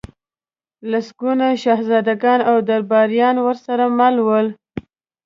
لسګوني 0.89 1.51
شهزادګان 1.63 2.39
او 2.49 2.57
درباریان 2.69 3.35
ورسره 3.45 3.85
مل 3.97 4.15
ول. 4.27 4.47